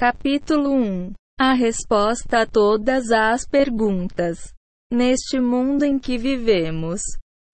[0.00, 4.38] Capítulo 1 A resposta a todas as perguntas.
[4.90, 7.02] Neste mundo em que vivemos,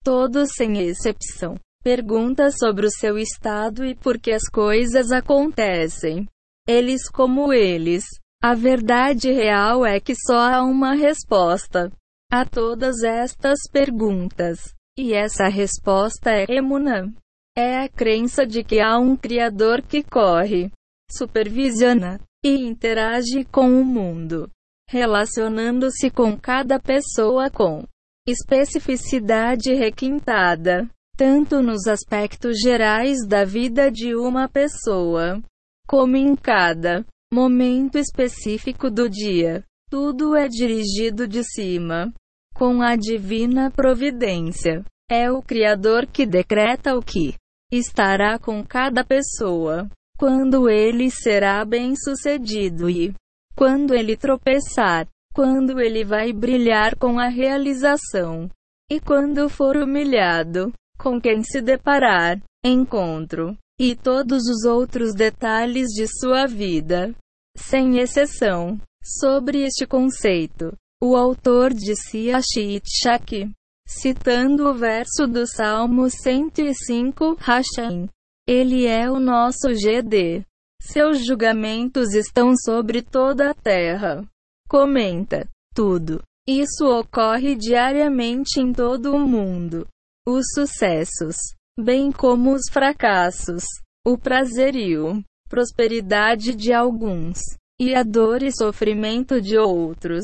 [0.01, 6.25] todos sem exceção, pergunta sobre o seu estado e por que as coisas acontecem.
[6.65, 8.05] Eles como eles.
[8.41, 11.91] A verdade real é que só há uma resposta
[12.31, 14.73] a todas estas perguntas.
[14.97, 17.13] E essa resposta é emuna.
[17.57, 20.71] É a crença de que há um Criador que corre,
[21.11, 24.49] supervisiona e interage com o mundo,
[24.89, 27.83] relacionando-se com cada pessoa com
[28.25, 35.41] especificidade requintada, tanto nos aspectos gerais da vida de uma pessoa,
[35.87, 39.63] como em cada momento específico do dia.
[39.89, 42.13] Tudo é dirigido de cima,
[42.53, 44.83] com a divina providência.
[45.09, 47.35] É o Criador que decreta o que
[47.71, 53.13] estará com cada pessoa, quando ele será bem-sucedido e
[53.55, 58.49] quando ele tropeçar, quando ele vai brilhar com a realização,
[58.89, 66.07] e quando for humilhado, com quem se deparar, encontro, e todos os outros detalhes de
[66.07, 67.13] sua vida,
[67.55, 68.79] sem exceção.
[69.03, 73.51] Sobre este conceito, o autor disse a Shitshak,
[73.87, 78.09] citando o verso do Salmo 105, Hashem,
[78.47, 80.45] ele é o nosso GD.
[80.81, 84.25] Seus julgamentos estão sobre toda a terra.
[84.69, 85.49] Comenta.
[85.75, 86.23] Tudo.
[86.47, 89.85] Isso ocorre diariamente em todo o mundo.
[90.25, 91.35] Os sucessos,
[91.77, 93.63] bem como os fracassos,
[94.05, 97.39] o prazerio, prosperidade de alguns,
[97.79, 100.23] e a dor e sofrimento de outros,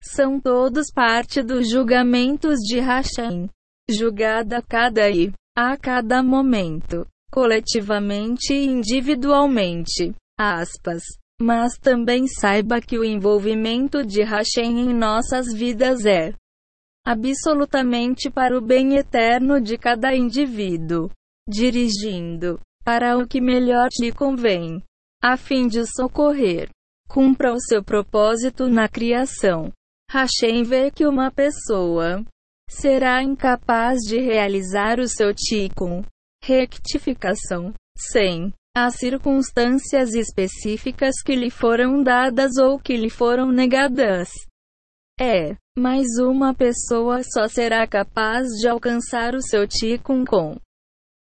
[0.00, 3.48] são todos parte dos julgamentos de Hashem,
[3.90, 10.14] julgada a cada e a cada momento coletivamente e individualmente.
[10.38, 11.02] Aspas.
[11.40, 16.32] Mas também saiba que o envolvimento de Hashem em nossas vidas é
[17.04, 21.10] absolutamente para o bem eterno de cada indivíduo,
[21.48, 24.80] dirigindo para o que melhor lhe convém,
[25.20, 26.68] a fim de socorrer.
[27.08, 29.72] Cumpra o seu propósito na criação.
[30.08, 32.24] Hashem vê que uma pessoa
[32.70, 36.02] será incapaz de realizar o seu tikkun,
[36.46, 37.72] Rectificação.
[37.96, 38.52] 100.
[38.76, 44.28] As circunstâncias específicas que lhe foram dadas ou que lhe foram negadas.
[45.18, 50.60] É, mas uma pessoa só será capaz de alcançar o seu tikkun com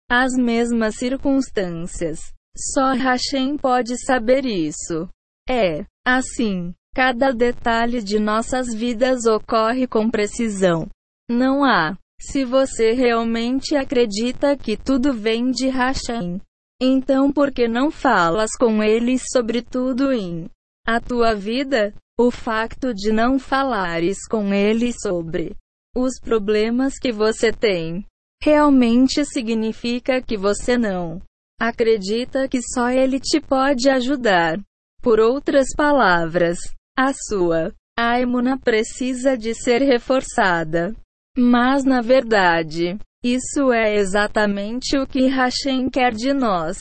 [0.09, 2.20] as mesmas circunstâncias.
[2.58, 5.08] Só Hashem pode saber isso.
[5.48, 10.90] É, assim, cada detalhe de nossas vidas ocorre com precisão.
[11.30, 16.40] Não há se você realmente acredita que tudo vem de Hashem,
[16.80, 20.48] então por que não falas com eles sobre tudo em
[20.86, 21.94] a tua vida?
[22.20, 25.56] O facto de não falares com ele sobre
[25.96, 28.06] os problemas que você tem
[28.42, 31.22] realmente significa que você não
[31.59, 34.59] acredita que só ele te pode ajudar.
[35.02, 36.59] Por outras palavras,
[36.98, 40.96] a sua Aimuna precisa de ser reforçada.
[41.38, 46.78] Mas na verdade, isso é exatamente o que Hashem quer de nós.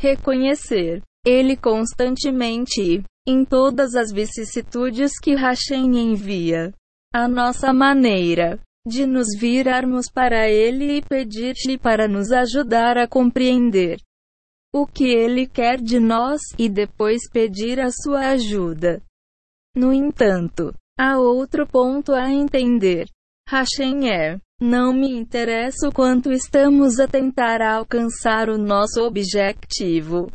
[0.00, 6.72] Reconhecer ele constantemente, em todas as vicissitudes que Hashem envia.
[7.12, 13.98] A nossa maneira de nos virarmos para Ele e pedir-lhe para nos ajudar a compreender
[14.72, 19.02] o que Ele quer de nós e depois pedir a sua ajuda.
[19.76, 23.06] No entanto, há outro ponto a entender.
[23.50, 24.38] Hashem é.
[24.60, 30.30] Não me interessa o quanto estamos a tentar alcançar o nosso objetivo.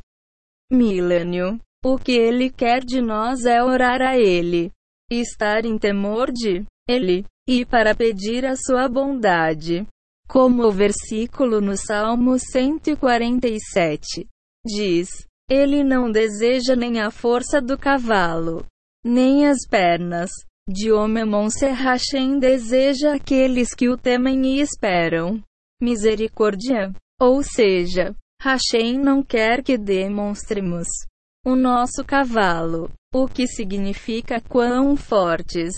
[0.70, 1.58] Milênio.
[1.86, 4.70] O que ele quer de nós é orar a ele,
[5.09, 9.88] estar em temor de ele, e para pedir a sua bondade.
[10.28, 14.28] Como o versículo no Salmo 147
[14.66, 18.66] diz: Ele não deseja nem a força do cavalo,
[19.06, 20.31] nem as pernas,
[20.67, 25.41] de Omemonse Hashem deseja aqueles que o temem e esperam
[25.79, 26.91] misericórdia.
[27.21, 30.88] Ou seja, Hashem não quer que demonstremos
[31.45, 35.73] o nosso cavalo, o que significa quão fortes,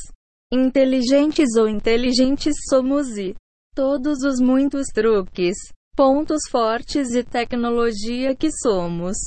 [0.51, 3.35] inteligentes ou inteligentes somos e
[3.75, 5.55] todos os muitos truques,
[5.95, 9.17] pontos fortes e tecnologia que somos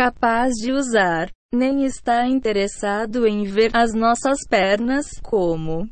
[0.00, 5.86] capaz de usar nem está interessado em ver as nossas pernas como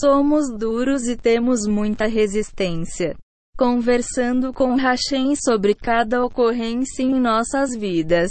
[0.00, 3.16] somos duros e temos muita resistência.
[3.58, 8.30] Conversando com Hashem sobre cada ocorrência em nossas vidas,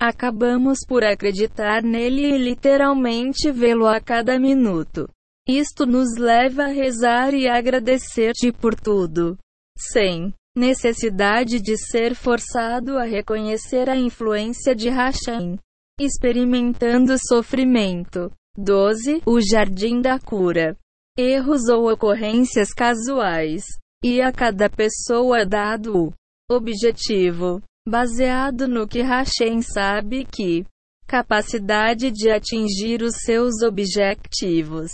[0.00, 5.06] Acabamos por acreditar nele e literalmente vê-lo a cada minuto.
[5.46, 9.36] Isto nos leva a rezar e agradecer-te por tudo.
[9.76, 15.58] Sem necessidade de ser forçado a reconhecer a influência de Hashem.
[15.98, 18.32] Experimentando sofrimento.
[18.56, 19.22] 12.
[19.26, 20.76] O Jardim da Cura.
[21.16, 23.64] Erros ou ocorrências casuais.
[24.02, 26.12] E a cada pessoa dado o
[26.54, 30.64] objetivo, baseado no que Hashem sabe que
[31.06, 34.90] capacidade de atingir os seus objetivos.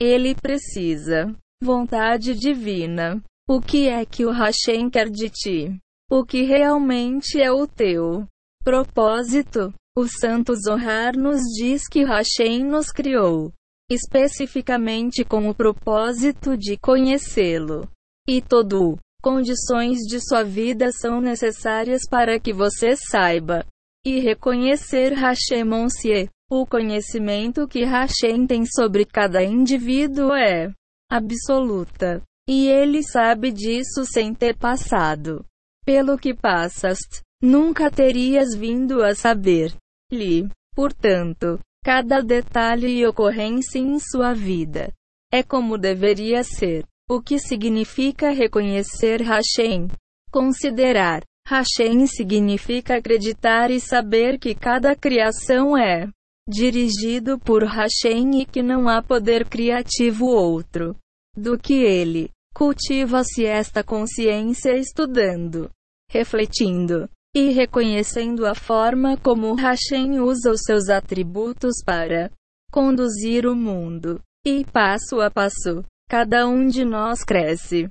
[0.00, 1.34] Ele precisa.
[1.62, 3.22] Vontade divina.
[3.50, 5.80] O que é que o Hashem quer de ti?
[6.10, 8.26] O que realmente é o teu
[8.62, 9.72] propósito?
[9.96, 13.50] O Santo Zohar nos diz que Hashem nos criou
[13.90, 17.88] especificamente com o propósito de conhecê-lo.
[18.28, 23.64] E todo condições de sua vida são necessárias para que você saiba
[24.04, 25.64] e reconhecer Hashem
[26.50, 30.70] O conhecimento que Hashem tem sobre cada indivíduo é
[31.10, 32.22] absoluta.
[32.48, 35.44] E ele sabe disso sem ter passado.
[35.84, 39.74] Pelo que passaste, nunca terias vindo a saber.
[40.10, 44.90] Li, portanto, cada detalhe e ocorrência em sua vida.
[45.30, 46.86] É como deveria ser.
[47.10, 49.88] O que significa reconhecer Hashem?
[50.30, 51.22] Considerar.
[51.46, 56.08] Hashem significa acreditar e saber que cada criação é
[56.48, 60.96] dirigido por Hashem e que não há poder criativo outro
[61.36, 62.30] do que ele.
[62.58, 65.70] Cultiva-se esta consciência estudando,
[66.10, 72.32] refletindo e reconhecendo a forma como Hashem usa os seus atributos para
[72.72, 74.20] conduzir o mundo.
[74.44, 77.88] E passo a passo, cada um de nós cresce.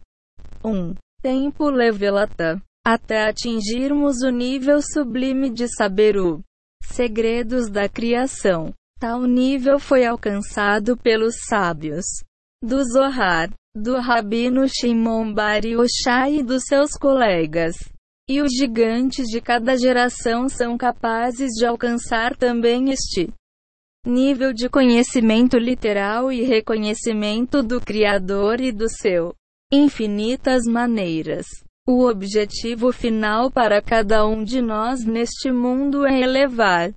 [0.61, 0.69] 1.
[0.69, 2.61] Um, tempo levelata.
[2.85, 6.43] Até atingirmos o nível sublime de saber o
[6.83, 8.73] segredos da criação.
[8.99, 12.03] Tal nível foi alcançado pelos sábios
[12.61, 17.75] do Zohar, do Rabino Shimon Bar Yochai e dos seus colegas.
[18.27, 23.29] E os gigantes de cada geração são capazes de alcançar também este
[24.05, 29.33] nível de conhecimento literal e reconhecimento do Criador e do seu
[29.71, 31.45] infinitas maneiras.
[31.87, 36.91] O objetivo final para cada um de nós neste mundo é elevar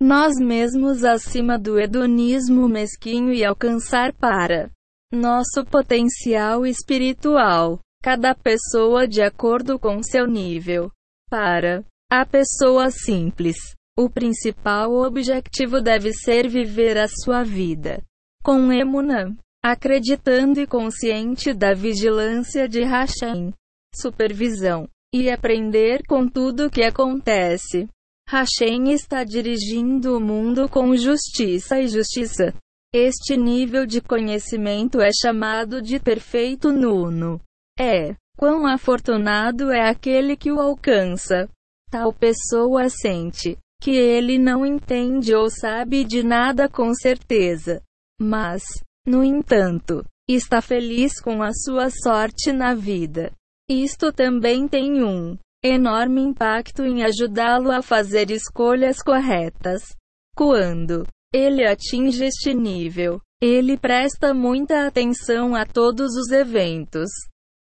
[0.00, 4.70] nós mesmos acima do hedonismo mesquinho e alcançar para
[5.12, 10.90] nosso potencial espiritual, cada pessoa de acordo com seu nível.
[11.30, 13.56] Para a pessoa simples,
[13.98, 18.02] o principal objetivo deve ser viver a sua vida
[18.42, 23.52] com emuna, acreditando e consciente da vigilância de Hashem,
[23.94, 27.88] supervisão e aprender com tudo o que acontece.
[28.28, 32.52] Hashem está dirigindo o mundo com justiça e justiça.
[32.94, 37.40] Este nível de conhecimento é chamado de perfeito nuno.
[37.78, 41.48] É, quão afortunado é aquele que o alcança.
[41.90, 47.82] Tal pessoa sente que ele não entende ou sabe de nada com certeza.
[48.20, 48.62] Mas,
[49.06, 53.32] no entanto, está feliz com a sua sorte na vida.
[53.70, 59.96] Isto também tem um enorme impacto em ajudá-lo a fazer escolhas corretas.
[60.36, 63.20] Quando ele atinge este nível.
[63.40, 67.08] Ele presta muita atenção a todos os eventos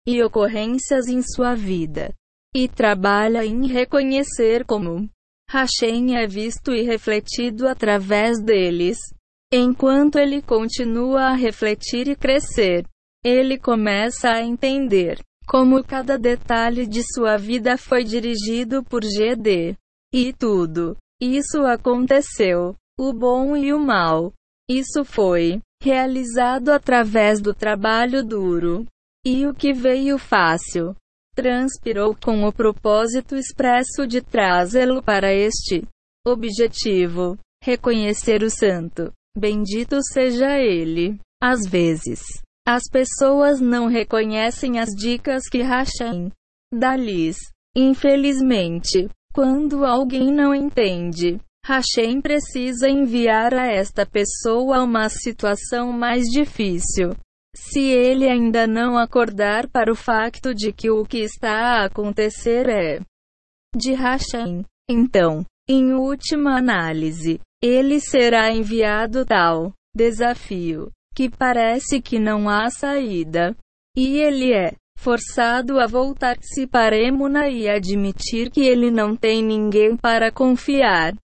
[0.07, 2.13] e ocorrências em sua vida
[2.55, 5.09] e trabalha em reconhecer como
[5.49, 8.99] Hashem é visto e refletido através deles.
[9.53, 12.85] Enquanto ele continua a refletir e crescer,
[13.25, 19.77] ele começa a entender como cada detalhe de sua vida foi dirigido por GD.
[20.13, 24.31] E tudo isso aconteceu o bom e o mal.
[24.69, 28.85] Isso foi realizado através do trabalho duro.
[29.25, 30.95] E o que veio fácil
[31.35, 35.83] transpirou com o propósito expresso de trazê-lo para este
[36.27, 37.39] objetivo.
[37.65, 39.11] Reconhecer o santo.
[39.35, 41.19] Bendito seja ele.
[41.43, 42.21] Às vezes,
[42.69, 46.31] as pessoas não reconhecem as dicas que Hashem
[46.73, 47.39] dá-lhes.
[47.75, 57.15] Infelizmente, quando alguém não entende Hashem precisa enviar a esta pessoa uma situação mais difícil.
[57.55, 62.69] Se ele ainda não acordar para o facto de que o que está a acontecer
[62.69, 63.01] é
[63.77, 72.49] de Hashem, então, em última análise, ele será enviado tal desafio que parece que não
[72.49, 73.57] há saída.
[73.97, 79.97] E ele é forçado a voltar-se para Emuna e admitir que ele não tem ninguém
[79.97, 81.15] para confiar.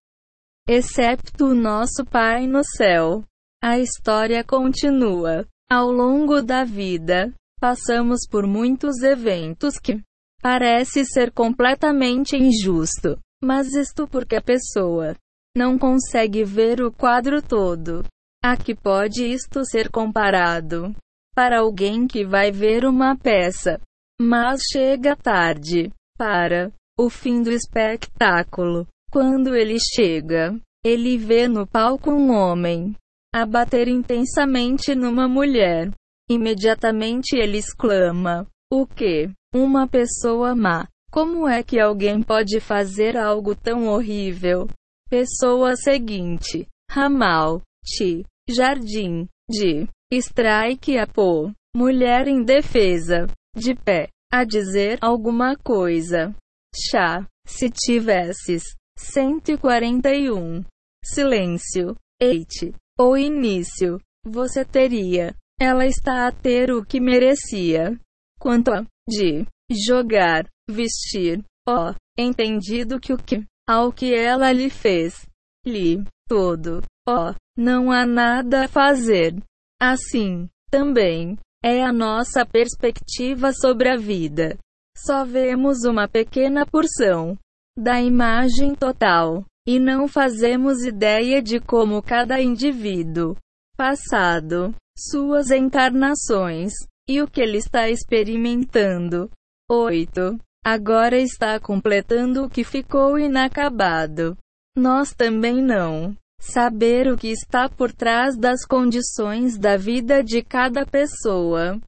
[0.67, 3.23] Excepto o nosso Pai no céu.
[3.63, 5.47] A história continua.
[5.69, 10.01] Ao longo da vida, passamos por muitos eventos que
[10.41, 15.15] parece ser completamente injusto, mas isto porque a pessoa
[15.55, 18.03] não consegue ver o quadro todo.
[18.43, 20.95] A que pode isto ser comparado?
[21.35, 23.81] Para alguém que vai ver uma peça,
[24.21, 28.87] mas chega tarde para o fim do espetáculo.
[29.11, 32.95] Quando ele chega, ele vê no palco um homem
[33.33, 35.91] a bater intensamente numa mulher.
[36.29, 39.29] Imediatamente ele exclama: O que?
[39.53, 40.87] Uma pessoa má.
[41.09, 44.67] Como é que alguém pode fazer algo tão horrível?
[45.09, 51.51] Pessoa seguinte: Ramal, Ti, Jardim, de Strike a pô.
[51.75, 56.35] Mulher indefesa, de pé, a dizer alguma coisa.
[56.75, 58.63] Chá, se tivesses.
[58.97, 60.65] 141.
[61.05, 61.95] Silêncio.
[62.19, 62.73] Eite.
[62.99, 63.99] O início.
[64.25, 65.35] Você teria.
[65.59, 67.97] Ela está a ter o que merecia.
[68.39, 69.45] Quanto a de
[69.87, 75.25] jogar, vestir, ó, entendido que o que ao que ela lhe fez,
[75.65, 79.35] lhe todo, ó, não há nada a fazer.
[79.81, 84.57] Assim, também é a nossa perspectiva sobre a vida.
[84.95, 87.37] Só vemos uma pequena porção
[87.77, 93.35] da imagem total e não fazemos ideia de como cada indivíduo,
[93.75, 96.73] passado, suas encarnações
[97.07, 99.29] e o que ele está experimentando.
[99.69, 100.39] 8.
[100.65, 104.35] Agora está completando o que ficou inacabado.
[104.75, 106.15] Nós também não.
[106.39, 111.79] Saber o que está por trás das condições da vida de cada pessoa.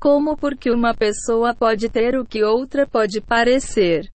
[0.00, 4.10] Como porque uma pessoa pode ter o que outra pode parecer.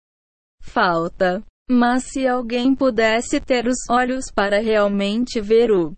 [0.62, 1.44] Falta.
[1.70, 5.94] Mas se alguém pudesse ter os olhos para realmente ver o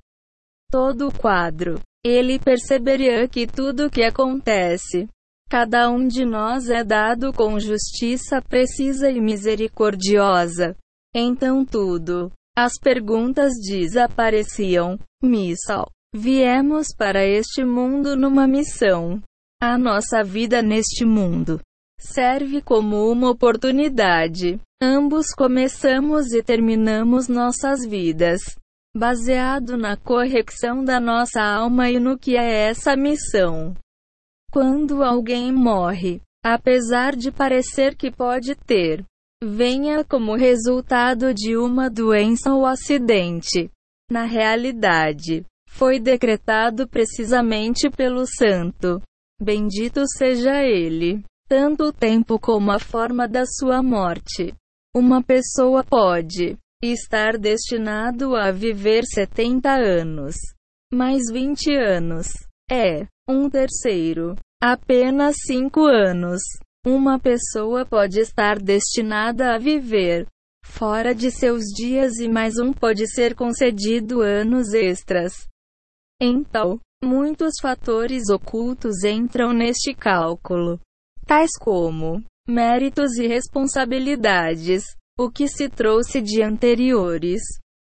[0.71, 5.07] todo o quadro, ele perceberia que tudo o que acontece,
[5.47, 10.75] cada um de nós é dado com justiça precisa e misericordiosa.
[11.13, 14.97] Então tudo, as perguntas desapareciam.
[15.21, 15.87] Missal.
[16.15, 19.21] Viemos para este mundo numa missão.
[19.61, 21.59] A nossa vida neste mundo
[21.99, 24.59] serve como uma oportunidade.
[24.81, 28.39] Ambos começamos e terminamos nossas vidas,
[28.95, 33.75] baseado na correção da nossa alma e no que é essa missão.
[34.51, 39.03] Quando alguém morre, apesar de parecer que pode ter,
[39.43, 43.69] venha como resultado de uma doença ou acidente.
[44.09, 49.01] Na realidade, foi decretado precisamente pelo Santo.
[49.41, 54.53] Bendito seja ele tanto o tempo como a forma da sua morte.
[54.95, 60.35] Uma pessoa pode estar destinado a viver 70 anos,
[60.93, 62.27] mais 20 anos.
[62.71, 66.39] É um terceiro, apenas 5 anos.
[66.85, 70.27] Uma pessoa pode estar destinada a viver
[70.63, 75.47] fora de seus dias e mais um pode ser concedido anos extras.
[76.21, 80.79] Então, muitos fatores ocultos entram neste cálculo
[81.29, 84.83] tais como méritos e responsabilidades,
[85.15, 87.43] o que se trouxe de anteriores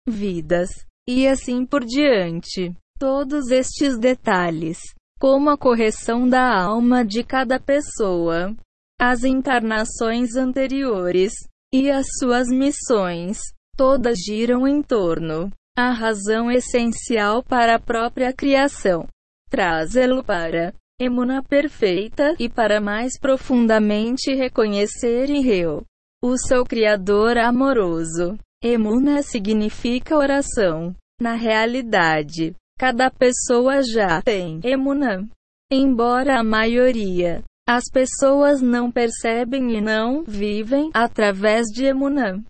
[0.05, 0.69] vidas,
[1.07, 2.75] e assim por diante.
[2.99, 4.77] Todos estes detalhes,
[5.17, 8.53] como a correção da alma de cada pessoa,
[8.99, 11.31] as encarnações anteriores
[11.73, 13.37] e as suas missões,
[13.77, 19.07] todas giram em torno a razão essencial para a própria criação.
[19.49, 25.85] Trazê-lo para emuna perfeita, e para mais profundamente reconhecer em Reu,
[26.21, 28.37] o seu Criador amoroso.
[28.61, 30.93] Emuna significa oração.
[31.21, 35.25] Na realidade, cada pessoa já tem emuna.
[35.71, 42.43] Embora a maioria, as pessoas não percebem e não vivem através de emuna.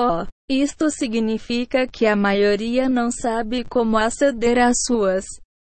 [0.00, 5.24] Oh, isto significa que a maioria não sabe como aceder às suas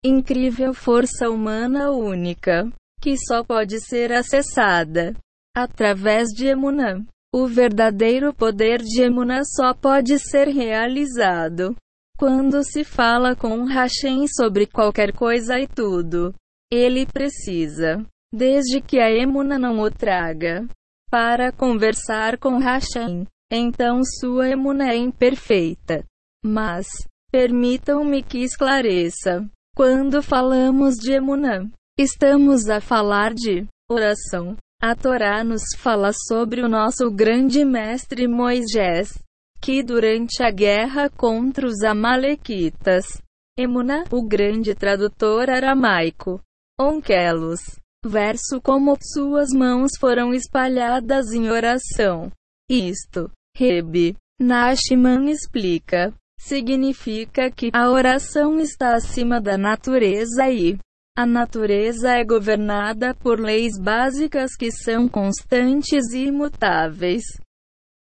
[0.04, 5.14] incrível força humana única, que só pode ser acessada
[5.54, 7.04] através de Emunã.
[7.32, 11.76] O verdadeiro poder de Emunã só pode ser realizado
[12.18, 16.34] quando se fala com Hashem sobre qualquer coisa e tudo.
[16.70, 20.66] Ele precisa, desde que a Emuna não o traga,
[21.10, 23.26] para conversar com Hashem.
[23.50, 26.04] Então sua Emuna é imperfeita.
[26.44, 26.86] Mas,
[27.32, 29.48] permitam-me que esclareça.
[29.82, 31.66] Quando falamos de Emunã,
[31.98, 34.54] estamos a falar de oração.
[34.78, 39.18] A Torá nos fala sobre o nosso grande mestre Moisés,
[39.58, 43.22] que durante a guerra contra os Amalequitas,
[43.58, 46.42] Emuna, o grande tradutor aramaico,
[46.78, 47.60] Onkelos,
[48.04, 52.30] verso como suas mãos foram espalhadas em oração.
[52.68, 60.78] Isto, Rebe, Nashman explica, significa que a oração está acima da natureza e
[61.16, 67.22] a natureza é governada por leis básicas que são constantes e imutáveis.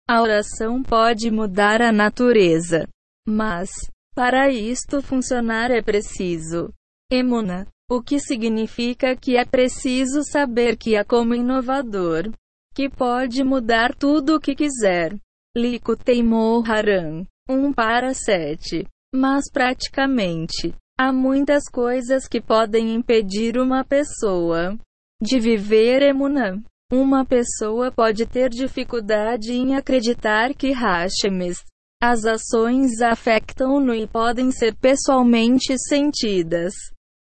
[0.08, 2.86] A oração pode mudar a natureza,
[3.26, 3.70] mas,
[4.14, 6.74] para isto funcionar é preciso
[7.10, 12.32] emuna, o que significa que é preciso saber que há como inovador,
[12.74, 15.16] que pode mudar tudo o que quiser.
[15.56, 17.26] Lico teimou Haran.
[17.48, 18.88] 1 para 7.
[19.14, 24.78] Mas praticamente, há muitas coisas que podem impedir uma pessoa
[25.22, 26.62] de viver emunã.
[26.92, 31.64] Uma pessoa pode ter dificuldade em acreditar que Hashemis,
[32.02, 36.74] as ações afetam-no e podem ser pessoalmente sentidas.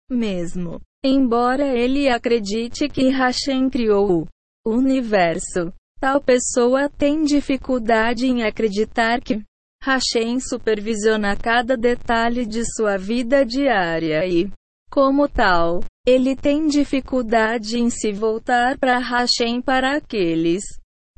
[0.09, 4.27] Mesmo, embora ele acredite que Hashem criou
[4.65, 9.43] o universo, tal pessoa tem dificuldade em acreditar que
[9.85, 14.51] Hashem supervisiona cada detalhe de sua vida diária e,
[14.89, 20.63] como tal, ele tem dificuldade em se voltar para Hashem para aqueles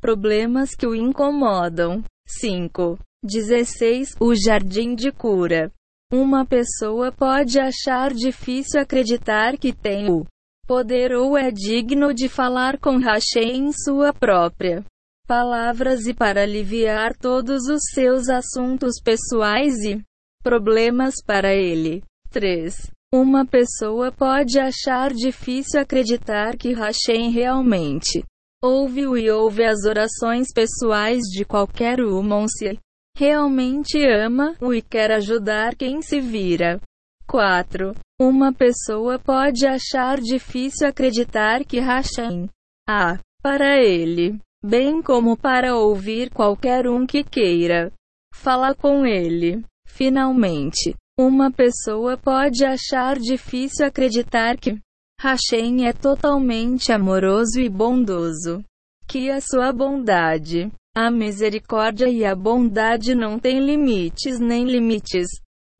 [0.01, 2.03] problemas que o incomodam.
[2.27, 2.99] 5.
[3.23, 4.17] 16.
[4.19, 5.71] O Jardim de Cura.
[6.11, 10.25] Uma pessoa pode achar difícil acreditar que tem o
[10.67, 14.83] poder ou é digno de falar com Hashem em sua própria
[15.27, 20.01] palavras e para aliviar todos os seus assuntos pessoais e
[20.41, 22.01] problemas para ele.
[22.31, 22.89] 3.
[23.13, 28.23] Uma pessoa pode achar difícil acreditar que Hashem realmente
[28.63, 32.79] ouve-o e ouve as orações pessoais de qualquer um se
[33.17, 36.79] realmente ama-o e quer ajudar quem se vira.
[37.27, 37.93] 4.
[38.19, 42.49] Uma pessoa pode achar difícil acreditar que Hashem
[42.87, 47.91] há, para ele, bem como para ouvir qualquer um que queira.
[48.33, 49.63] Fala com ele.
[49.87, 54.77] Finalmente, uma pessoa pode achar difícil acreditar que
[55.19, 58.63] Hashem é totalmente amoroso e bondoso.
[59.07, 65.27] Que a sua bondade, a misericórdia e a bondade não têm limites nem limites.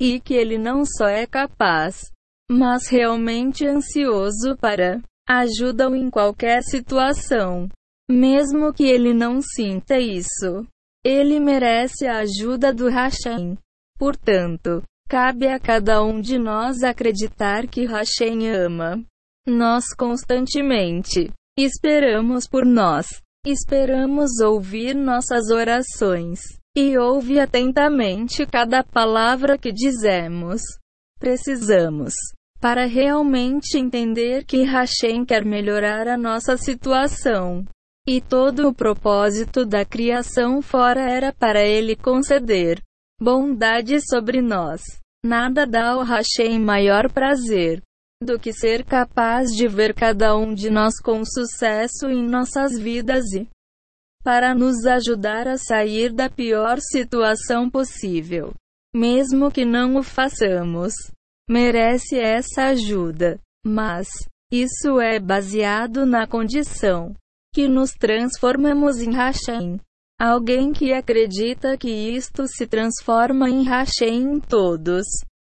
[0.01, 2.11] E que ele não só é capaz,
[2.49, 7.67] mas realmente ansioso para ajuda-o em qualquer situação.
[8.09, 10.65] Mesmo que ele não sinta isso,
[11.03, 13.57] ele merece a ajuda do Hashem.
[13.97, 19.03] Portanto, cabe a cada um de nós acreditar que Hashem ama
[19.47, 21.31] nós constantemente.
[21.57, 23.07] Esperamos por nós.
[23.45, 26.41] Esperamos ouvir nossas orações.
[26.75, 30.61] E ouve atentamente cada palavra que dizemos.
[31.19, 32.13] Precisamos,
[32.59, 37.65] para realmente entender que Hashem quer melhorar a nossa situação,
[38.07, 42.81] e todo o propósito da criação fora era para ele conceder
[43.19, 44.81] bondade sobre nós.
[45.25, 47.81] Nada dá ao Hashem maior prazer
[48.23, 53.25] do que ser capaz de ver cada um de nós com sucesso em nossas vidas
[53.33, 53.45] e
[54.23, 58.53] para nos ajudar a sair da pior situação possível.
[58.95, 60.93] Mesmo que não o façamos,
[61.49, 63.39] merece essa ajuda.
[63.65, 64.07] Mas,
[64.51, 67.13] isso é baseado na condição
[67.53, 69.79] que nos transformamos em Hashem.
[70.19, 75.05] Alguém que acredita que isto se transforma em Hashem em todos.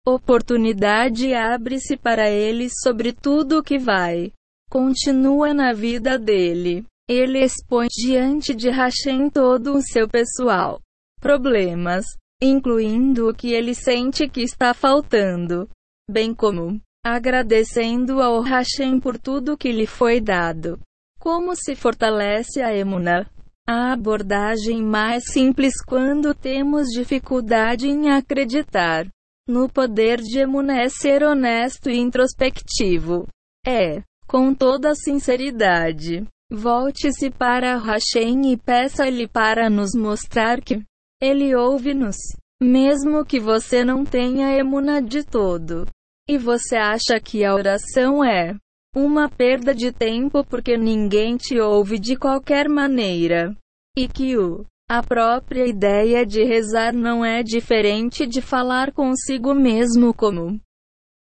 [0.07, 4.33] Oportunidade abre-se para ele sobre tudo o que vai.
[4.71, 6.85] Continua na vida dele.
[7.09, 10.81] Ele expõe diante de Hashem todo o seu pessoal.
[11.21, 12.05] Problemas,
[12.41, 15.69] incluindo o que ele sente que está faltando,
[16.09, 20.79] bem como agradecendo ao Hashem por tudo que lhe foi dado.
[21.21, 23.31] Como se fortalece a emuna?
[23.69, 29.07] A abordagem mais simples quando temos dificuldade em acreditar
[29.47, 33.27] no poder de emuna é ser honesto e introspectivo.
[33.67, 40.83] É, com toda sinceridade, volte-se para Hashem e peça-lhe para nos mostrar que
[41.21, 42.17] ele ouve-nos,
[42.63, 45.85] mesmo que você não tenha emuna de todo.
[46.27, 48.57] E você acha que a oração é
[48.95, 53.57] uma perda de tempo porque ninguém te ouve de qualquer maneira.
[53.97, 60.13] E que o a própria ideia de rezar não é diferente de falar consigo mesmo
[60.13, 60.61] como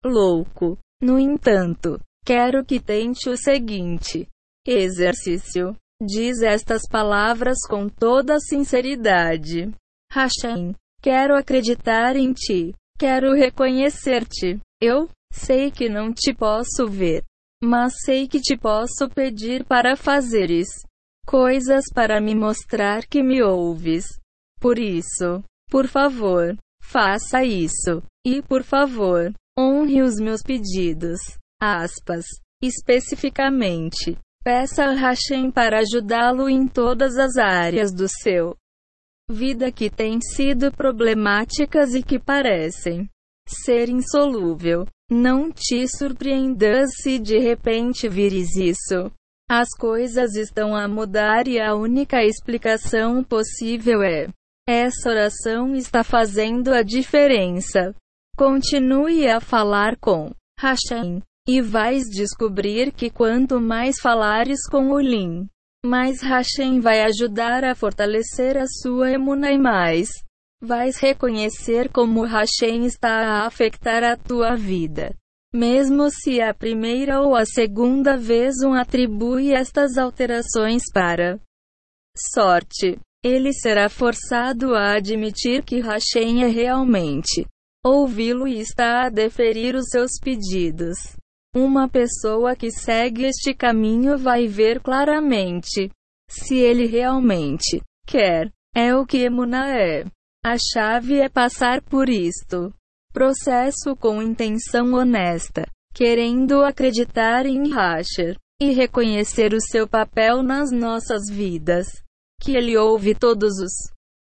[0.04, 0.78] louco.
[1.02, 4.28] No entanto, quero que tente o seguinte
[4.64, 5.74] exercício.
[6.00, 9.72] Diz estas palavras com toda sinceridade.
[10.12, 12.72] Hashem, quero acreditar em ti.
[12.96, 14.60] Quero reconhecer-te.
[14.80, 17.24] Eu sei que não te posso ver,
[17.62, 20.68] mas sei que te posso pedir para fazeres
[21.26, 24.06] coisas para me mostrar que me ouves.
[24.58, 28.02] Por isso, por favor, faça isso.
[28.26, 31.18] E por favor, honre os meus pedidos.
[31.60, 32.24] Aspas.
[32.62, 38.56] Especificamente, peça a Hashem para ajudá-lo em todas as áreas do seu
[39.30, 43.08] vida que têm sido problemáticas e que parecem
[43.46, 44.86] ser insolúvel.
[45.10, 49.10] Não te surpreendas se de repente vires isso.
[49.50, 54.28] As coisas estão a mudar e a única explicação possível é:
[54.68, 57.94] essa oração está fazendo a diferença.
[58.36, 65.48] Continue a falar com Hashem, e vais descobrir que quanto mais falares com o Lin,
[65.82, 70.10] mais Hashem vai ajudar a fortalecer a sua emuna e mais
[70.60, 75.14] vais reconhecer como Hashem está a afetar a tua vida.
[75.54, 81.40] Mesmo se a primeira ou a segunda vez um atribui estas alterações para
[82.34, 87.46] sorte, ele será forçado a admitir que Hashem é realmente
[87.84, 90.96] ouvi-lo e está a deferir os seus pedidos.
[91.54, 95.90] Uma pessoa que segue este caminho vai ver claramente
[96.28, 98.52] se ele realmente quer.
[98.74, 100.04] É o que Emuna é.
[100.44, 102.72] A chave é passar por isto.
[103.12, 111.28] Processo com intenção honesta, querendo acreditar em Rasher e reconhecer o seu papel nas nossas
[111.30, 111.86] vidas.
[112.40, 113.72] Que ele ouve todos os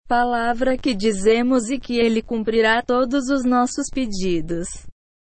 [0.07, 4.67] palavra que dizemos e que ele cumprirá todos os nossos pedidos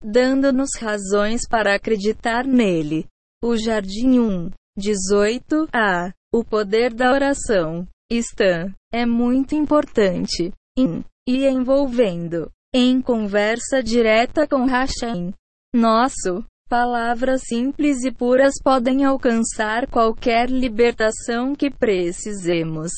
[0.03, 3.07] dando-nos razões para acreditar nele.
[3.43, 6.13] O Jardim 1, 18 a.
[6.35, 7.87] O poder da oração.
[8.11, 8.75] Stan.
[8.93, 10.53] É muito importante.
[10.77, 12.51] E envolvendo.
[12.75, 15.33] Em conversa direta com Hashem.
[15.75, 16.45] Nosso.
[16.69, 22.91] Palavras simples e puras podem alcançar qualquer libertação que precisemos.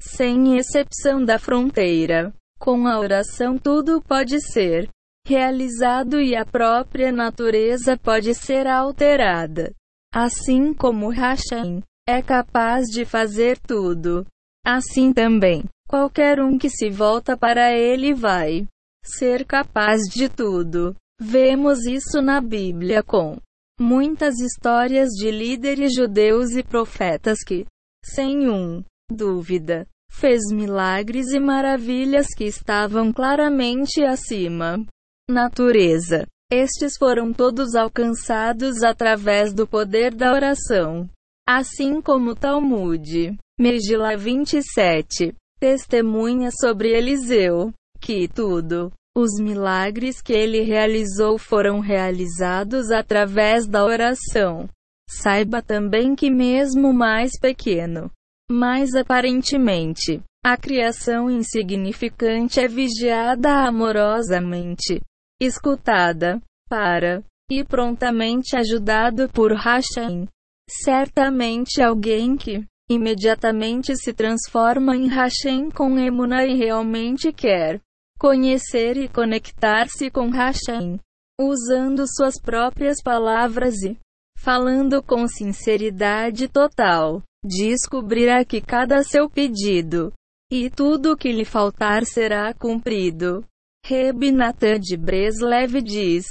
[0.00, 2.32] Sem exceção da fronteira.
[2.58, 4.88] Com a oração tudo pode ser
[5.26, 9.72] realizado e a própria natureza pode ser alterada.
[10.14, 14.24] Assim como Hashem é capaz de fazer tudo.
[14.64, 18.66] Assim também, qualquer um que se volta para ele vai
[19.04, 20.94] ser capaz de tudo.
[21.20, 23.38] Vemos isso na Bíblia com
[23.80, 27.66] muitas histórias de líderes judeus e profetas que,
[28.04, 34.84] sem um dúvida, fez milagres e maravilhas que estavam claramente acima
[35.28, 36.26] natureza.
[36.50, 41.08] Estes foram todos alcançados através do poder da oração.
[41.48, 51.38] Assim como Talmud, Megillah 27, testemunha sobre Eliseu, que tudo, os milagres que ele realizou
[51.38, 54.68] foram realizados através da oração.
[55.08, 58.10] Saiba também que, mesmo mais pequeno,
[58.50, 65.00] mais aparentemente, a criação insignificante é vigiada amorosamente
[65.40, 70.26] escutada, para, e prontamente ajudado por Hashem.
[70.68, 77.80] Certamente alguém que, imediatamente se transforma em Hashem com Emuna e realmente quer
[78.18, 80.98] conhecer e conectar-se com Hashem,
[81.38, 83.98] usando suas próprias palavras e
[84.38, 90.12] falando com sinceridade total, descobrirá que cada seu pedido
[90.50, 93.44] e tudo o que lhe faltar será cumprido.
[93.84, 96.24] Reb Natan de Breslev diz: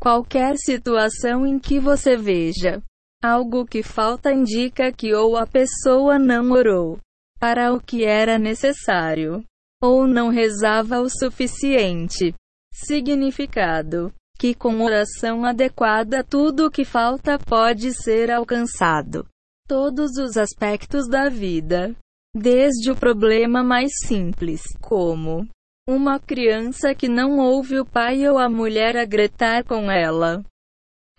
[0.00, 2.82] Qualquer situação em que você veja
[3.22, 6.98] algo que falta indica que ou a pessoa não orou
[7.38, 9.44] para o que era necessário,
[9.82, 12.34] ou não rezava o suficiente.
[12.72, 19.26] Significado: que com oração adequada tudo o que falta pode ser alcançado.
[19.68, 21.94] Todos os aspectos da vida,
[22.34, 25.46] desde o problema mais simples, como
[25.88, 30.42] uma criança que não ouve o pai ou a mulher a gritar com ela.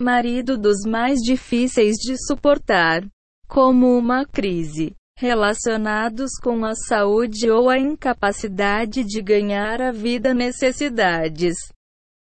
[0.01, 3.05] Marido dos mais difíceis de suportar.
[3.47, 4.95] Como uma crise.
[5.19, 11.55] Relacionados com a saúde ou a incapacidade de ganhar a vida necessidades.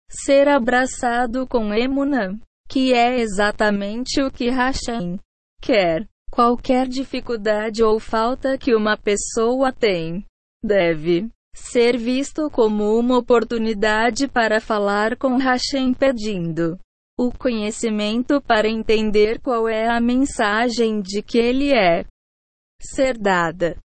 [0.08, 2.38] Ser abraçado com emuna.
[2.68, 5.18] Que é exatamente o que Hashem
[5.60, 6.06] quer.
[6.30, 10.24] Qualquer dificuldade ou falta que uma pessoa tem.
[10.64, 16.78] Deve ser visto como uma oportunidade para falar com Hashem pedindo
[17.18, 22.04] o conhecimento para entender qual é a mensagem de que ele é
[22.80, 23.76] ser dada.